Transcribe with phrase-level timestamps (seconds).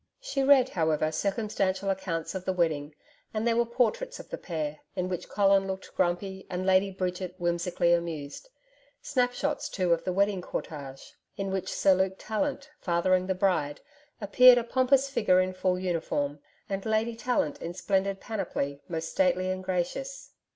[0.19, 2.95] She read, however, circumstantial accounts of the wedding,
[3.35, 7.35] and there were portraits of the pair in which Colin looked grumpy and Lady Bridget
[7.39, 8.49] whimsically amused
[9.03, 13.79] snap shots, too, of the wedding cortege, in which Sir Luke Tallant, fathering the Bride,
[14.19, 19.51] appeared a pompous figure in full uniform; and Lady Tallant in splendid panoply, most stately
[19.51, 20.31] and gracious.